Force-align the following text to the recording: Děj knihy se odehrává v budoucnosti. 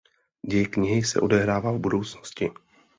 Děj 0.47 0.65
knihy 0.67 1.03
se 1.03 1.19
odehrává 1.21 1.71
v 1.71 1.79
budoucnosti. 1.79 2.51